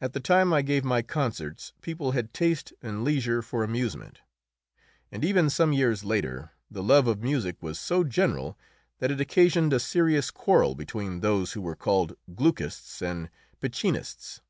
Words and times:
At 0.00 0.14
the 0.14 0.20
time 0.20 0.54
I 0.54 0.62
gave 0.62 0.84
my 0.86 1.02
concerts 1.02 1.74
people 1.82 2.12
had 2.12 2.32
taste 2.32 2.72
and 2.80 3.04
leisure 3.04 3.42
for 3.42 3.62
amusement, 3.62 4.22
and 5.12 5.22
even 5.22 5.50
some 5.50 5.70
years 5.74 6.02
later 6.02 6.52
the 6.70 6.82
love 6.82 7.06
of 7.06 7.20
music 7.20 7.62
was 7.62 7.78
so 7.78 8.04
general 8.04 8.56
that 9.00 9.10
it 9.10 9.20
occasioned 9.20 9.74
a 9.74 9.80
serious 9.80 10.30
quarrel 10.30 10.74
between 10.74 11.20
those 11.20 11.52
who 11.52 11.60
were 11.60 11.76
called 11.76 12.16
Gluckists 12.32 13.02
and 13.02 13.28
Piccinists. 13.60 14.40